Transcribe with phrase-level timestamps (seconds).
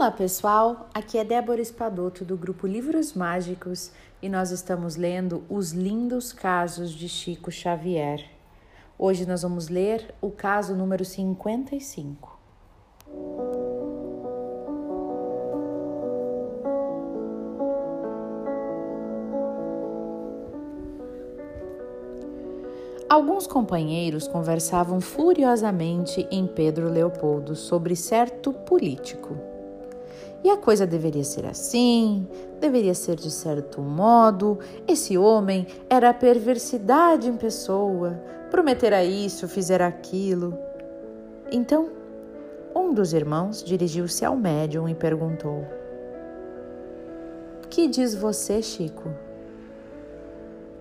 [0.00, 5.72] Olá pessoal, aqui é Débora Espadoto do grupo Livros Mágicos e nós estamos lendo Os
[5.72, 8.24] Lindos Casos de Chico Xavier.
[8.98, 12.38] Hoje nós vamos ler o caso número 55.
[23.06, 29.49] Alguns companheiros conversavam furiosamente em Pedro Leopoldo sobre certo político.
[30.42, 32.26] E a coisa deveria ser assim,
[32.60, 34.58] deveria ser de certo modo.
[34.88, 40.56] Esse homem era a perversidade em pessoa, prometera isso, fizera aquilo.
[41.52, 41.90] Então,
[42.74, 45.66] um dos irmãos dirigiu-se ao médium e perguntou:
[47.68, 49.10] Que diz você, Chico?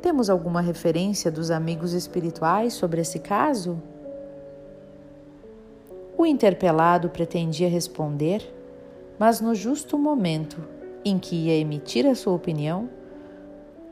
[0.02, 3.82] Temos alguma referência dos amigos espirituais sobre esse caso?
[6.18, 8.42] O interpelado pretendia responder,
[9.20, 10.66] mas no justo momento
[11.04, 12.90] em que ia emitir a sua opinião,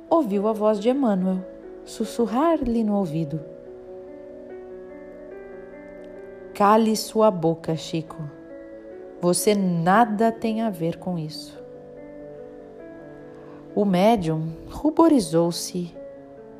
[0.09, 1.45] ouviu a voz de Emmanuel
[1.83, 3.41] sussurrar-lhe no ouvido:
[6.53, 8.17] Cale sua boca, Chico.
[9.19, 11.61] Você nada tem a ver com isso.
[13.75, 15.93] O médium ruborizou-se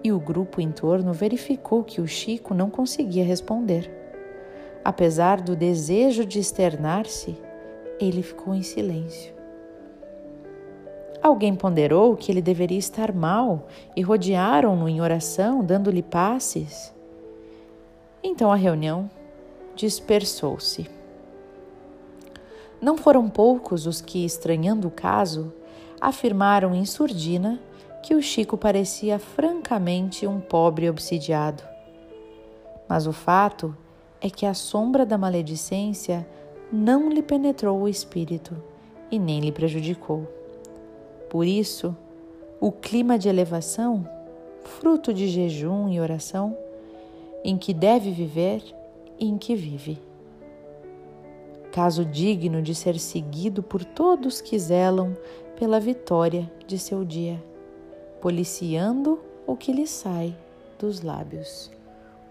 [0.04, 3.92] e o grupo em torno verificou que o Chico não conseguia responder.
[4.84, 7.47] Apesar do desejo de externar-se,
[8.00, 9.34] ele ficou em silêncio.
[11.22, 16.94] Alguém ponderou que ele deveria estar mal e rodearam-no em oração, dando-lhe passes.
[18.24, 19.10] Então a reunião
[19.76, 20.90] dispersou-se.
[22.80, 25.52] Não foram poucos os que, estranhando o caso,
[26.00, 27.60] afirmaram em surdina
[28.04, 31.64] que o Chico parecia francamente um pobre obsidiado.
[32.88, 33.76] Mas o fato
[34.22, 36.26] é que a sombra da maledicência
[36.72, 38.56] não lhe penetrou o espírito
[39.12, 40.28] e nem lhe prejudicou.
[41.30, 41.96] Por isso,
[42.60, 44.08] o clima de elevação,
[44.64, 46.58] fruto de jejum e oração,
[47.44, 48.64] em que deve viver
[49.20, 49.98] e em que vive.
[51.72, 55.16] Caso digno de ser seguido por todos que zelam
[55.58, 57.42] pela vitória de seu dia
[58.22, 60.36] policiando o que lhe sai
[60.80, 61.72] dos lábios,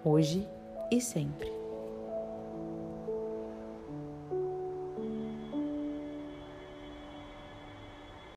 [0.04, 0.46] hoje
[0.90, 1.65] e sempre.